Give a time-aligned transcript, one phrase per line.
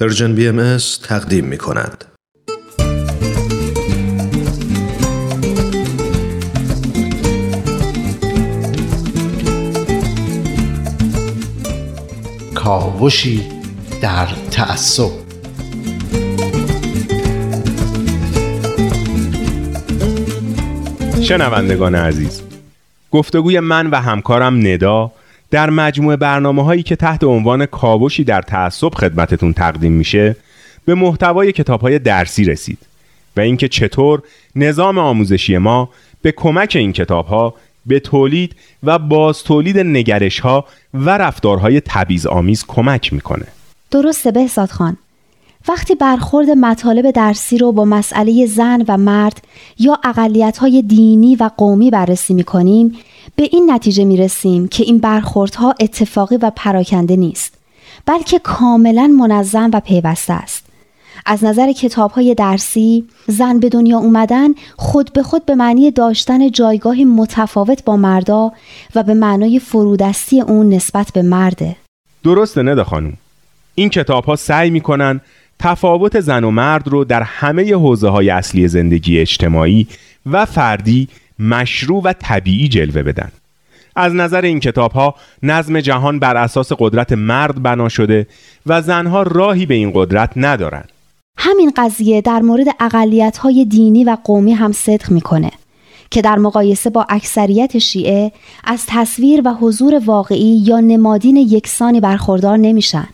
[0.00, 2.04] پرژن بی ام تقدیم می کند.
[12.54, 13.46] کاوشی
[14.02, 15.10] در تعصب
[21.22, 22.42] شنوندگان عزیز
[23.10, 25.12] گفتگوی من و همکارم ندا
[25.54, 30.36] در مجموع برنامه هایی که تحت عنوان کاوشی در تعصب خدمتتون تقدیم میشه
[30.84, 32.78] به محتوای کتاب های درسی رسید
[33.36, 34.22] و اینکه چطور
[34.56, 35.88] نظام آموزشی ما
[36.22, 37.54] به کمک این کتاب ها
[37.86, 40.64] به تولید و باز تولید نگرش ها
[40.94, 43.46] و رفتارهای تبعیض آمیز کمک می‌کنه.
[43.90, 44.96] درسته بهزاد خان.
[45.68, 49.44] وقتی برخورد مطالب درسی رو با مسئله زن و مرد
[49.78, 52.96] یا اقلیت های دینی و قومی بررسی می کنیم
[53.36, 57.54] به این نتیجه می رسیم که این برخوردها اتفاقی و پراکنده نیست
[58.06, 60.64] بلکه کاملا منظم و پیوسته است.
[61.26, 66.50] از نظر کتاب های درسی زن به دنیا اومدن خود به خود به معنی داشتن
[66.50, 68.52] جایگاهی متفاوت با مردا
[68.94, 71.76] و به معنای فرودستی اون نسبت به مرده.
[72.24, 73.12] درسته ندا خانوم
[73.74, 75.20] این کتاب ها سعی می‌کنن
[75.58, 79.86] تفاوت زن و مرد رو در همه حوزه های اصلی زندگی اجتماعی
[80.26, 83.32] و فردی مشروع و طبیعی جلوه بدن
[83.96, 88.26] از نظر این کتاب ها نظم جهان بر اساس قدرت مرد بنا شده
[88.66, 90.88] و زنها راهی به این قدرت ندارند.
[91.38, 95.50] همین قضیه در مورد اقلیت های دینی و قومی هم صدق می‌کنه
[96.10, 98.32] که در مقایسه با اکثریت شیعه
[98.64, 103.08] از تصویر و حضور واقعی یا نمادین یکسانی برخوردار نمیشن.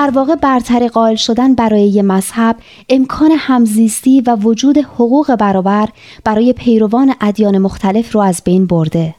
[0.00, 2.56] در واقع برتری قائل شدن برای یه مذهب
[2.88, 5.88] امکان همزیستی و وجود حقوق برابر
[6.24, 9.14] برای پیروان ادیان مختلف رو از بین برده.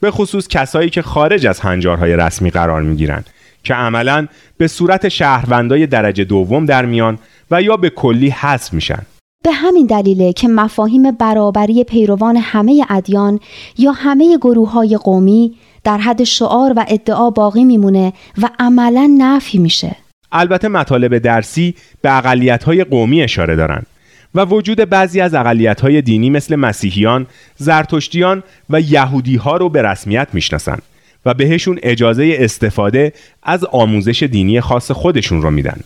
[0.00, 3.24] به خصوص کسایی که خارج از هنجارهای رسمی قرار می‌گیرن
[3.64, 7.18] که عملا به صورت شهروندای درجه دوم در میان
[7.50, 9.02] و یا به کلی حذف میشن.
[9.44, 13.40] به همین دلیله که مفاهیم برابری پیروان همه ادیان
[13.78, 18.12] یا همه گروه های قومی در حد شعار و ادعا باقی میمونه
[18.42, 19.96] و عملا نفی میشه.
[20.32, 23.86] البته مطالب درسی به اقلیت‌های قومی اشاره دارند
[24.34, 27.26] و وجود بعضی از اقلیت‌های دینی مثل مسیحیان،
[27.56, 30.82] زرتشتیان و یهودی ها رو به رسمیت می‌شناسند
[31.26, 35.80] و بهشون اجازه استفاده از آموزش دینی خاص خودشون رو میدن.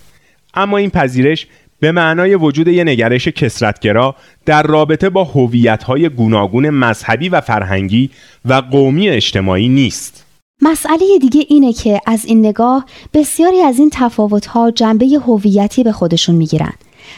[0.54, 1.46] اما این پذیرش
[1.80, 4.14] به معنای وجود یه نگرش کسرتگرا
[4.46, 8.10] در رابطه با هویت‌های گوناگون مذهبی و فرهنگی
[8.44, 10.23] و قومی اجتماعی نیست.
[10.66, 16.34] مسئله دیگه اینه که از این نگاه بسیاری از این تفاوت‌ها جنبه هویتی به خودشون
[16.34, 16.72] می‌گیرن.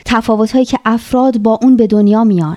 [0.05, 2.57] تفاوت‌هایی که افراد با اون به دنیا میان.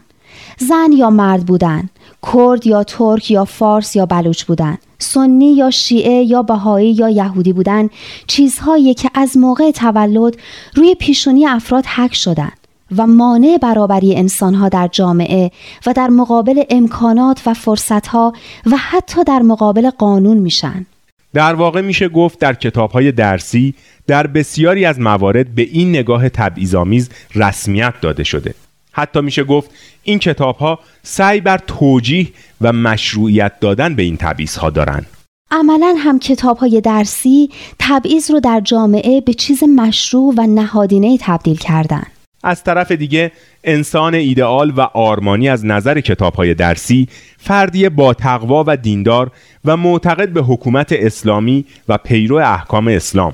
[0.57, 1.89] زن یا مرد بودن،
[2.33, 7.53] کرد یا ترک یا فارس یا بلوچ بودن، سنی یا شیعه یا بهایی یا یهودی
[7.53, 7.89] بودن،
[8.27, 10.37] چیزهایی که از موقع تولد
[10.75, 12.51] روی پیشونی افراد حک شدن.
[12.97, 15.51] و مانع برابری انسانها در جامعه
[15.85, 18.33] و در مقابل امکانات و فرصتها
[18.65, 20.85] و حتی در مقابل قانون میشن.
[21.33, 23.73] در واقع میشه گفت در کتابهای درسی
[24.07, 28.53] در بسیاری از موارد به این نگاه تبعیض‌آمیز رسمیت داده شده.
[28.91, 29.71] حتی میشه گفت
[30.03, 32.27] این کتابها سعی بر توجیه
[32.61, 35.05] و مشروعیت دادن به این تبعیض‌ها دارند.
[35.51, 41.57] عملا هم کتاب های درسی تبعیض رو در جامعه به چیز مشروع و نهادینه تبدیل
[41.57, 42.03] کردن.
[42.43, 43.31] از طرف دیگه
[43.63, 47.07] انسان ایدئال و آرمانی از نظر کتاب های درسی
[47.37, 49.31] فردی با تقوا و دیندار
[49.65, 53.33] و معتقد به حکومت اسلامی و پیرو احکام اسلام.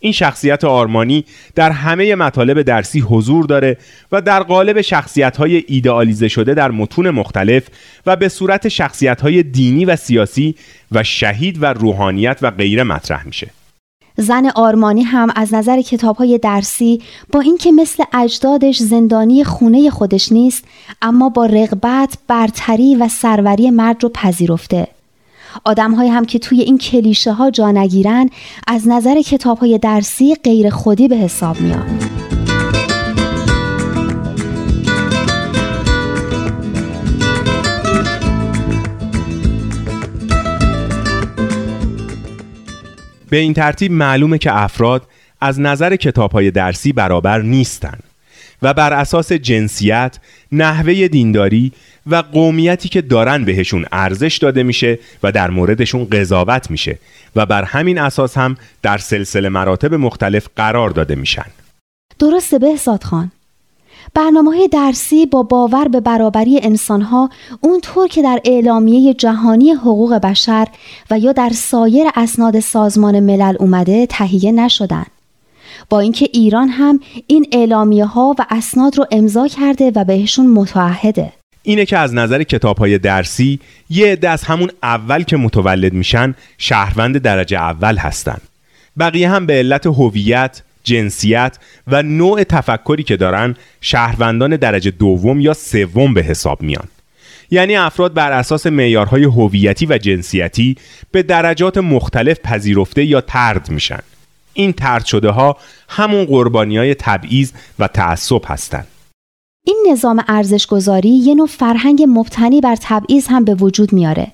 [0.00, 1.24] این شخصیت آرمانی
[1.54, 3.76] در همه مطالب درسی حضور داره
[4.12, 7.62] و در قالب شخصیت های ایدئالیزه شده در متون مختلف
[8.06, 10.54] و به صورت شخصیت های دینی و سیاسی
[10.92, 13.50] و شهید و روحانیت و غیره مطرح میشه.
[14.16, 20.32] زن آرمانی هم از نظر کتاب های درسی با اینکه مثل اجدادش زندانی خونه خودش
[20.32, 20.64] نیست
[21.02, 24.88] اما با رغبت، برتری و سروری مرد رو پذیرفته.
[25.64, 28.30] آدم های هم که توی این کلیشه ها جا نگیرن
[28.66, 31.98] از نظر کتاب های درسی غیر خودی به حساب میان.
[43.36, 45.02] به این ترتیب معلومه که افراد
[45.40, 48.02] از نظر کتاب های درسی برابر نیستند
[48.62, 50.18] و بر اساس جنسیت،
[50.52, 51.72] نحوه دینداری
[52.06, 56.98] و قومیتی که دارن بهشون ارزش داده میشه و در موردشون قضاوت میشه
[57.36, 61.46] و بر همین اساس هم در سلسله مراتب مختلف قرار داده میشن.
[62.18, 63.32] درسته بهزاد خان.
[64.16, 67.30] برنامه درسی با باور به برابری انسانها
[67.60, 70.68] اونطور که در اعلامیه جهانی حقوق بشر
[71.10, 75.06] و یا در سایر اسناد سازمان ملل اومده تهیه نشدن.
[75.90, 81.32] با اینکه ایران هم این اعلامیه ها و اسناد رو امضا کرده و بهشون متعهده.
[81.62, 83.60] اینه که از نظر کتاب های درسی
[83.90, 88.38] یه عده از همون اول که متولد میشن شهروند درجه اول هستن
[88.98, 95.54] بقیه هم به علت هویت، جنسیت و نوع تفکری که دارن شهروندان درجه دوم یا
[95.54, 96.84] سوم به حساب میان.
[97.50, 100.76] یعنی افراد بر اساس معیارهای هویتی و جنسیتی
[101.10, 104.00] به درجات مختلف پذیرفته یا ترد میشن.
[104.54, 105.56] این ترد شده ها
[105.88, 108.86] همون قربانی های تبعیض و تعصب هستند
[109.64, 114.32] این نظام ارزشگذاری یه نوع فرهنگ مبتنی بر تبعیض هم به وجود میاره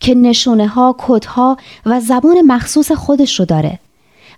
[0.00, 1.56] که نشونه ها، کدها
[1.86, 3.78] و زبان مخصوص خودش رو داره.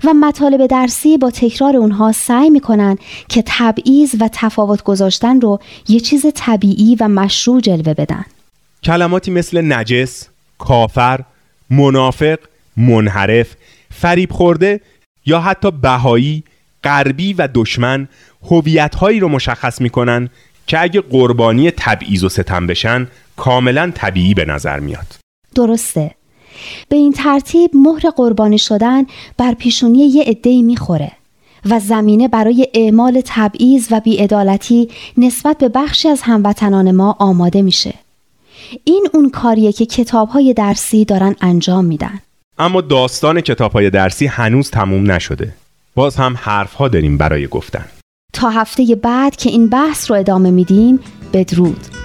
[0.04, 2.98] و مطالب درسی با تکرار اونها سعی می‌کنن
[3.28, 8.24] که تبعیض و تفاوت گذاشتن رو یه چیز طبیعی و مشروع جلوه بدن.
[8.82, 10.28] کلماتی مثل نجس،
[10.58, 11.20] کافر،
[11.70, 12.38] منافق،
[12.76, 13.54] منحرف،
[13.90, 14.80] فریب خورده
[15.26, 16.42] یا حتی بهایی،
[16.84, 18.08] غربی و دشمن
[18.50, 20.28] هویت‌هایی رو مشخص می‌کنن
[20.66, 23.06] که اگه قربانی تبعیض و ستم بشن
[23.36, 25.06] کاملا طبیعی به نظر میاد.
[25.54, 26.14] درسته.
[26.88, 29.06] به این ترتیب مهر قربانی شدن
[29.36, 31.12] بر پیشونی یه عده‌ای می‌خوره
[31.70, 37.94] و زمینه برای اعمال تبعیض و بیعدالتی نسبت به بخشی از هموطنان ما آماده میشه.
[38.84, 42.20] این اون کاریه که کتابهای درسی دارن انجام میدن.
[42.58, 45.54] اما داستان کتابهای درسی هنوز تموم نشده.
[45.94, 47.84] باز هم حرفها داریم برای گفتن.
[48.32, 51.00] تا هفته بعد که این بحث رو ادامه میدیم
[51.32, 51.95] بدرود.